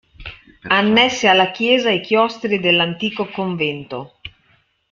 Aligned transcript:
Annessi 0.71 1.27
alla 1.27 1.51
chiesa 1.51 1.91
i 1.91 2.01
chiostri 2.01 2.59
dell'antico 2.59 3.25
convento. 3.27 4.15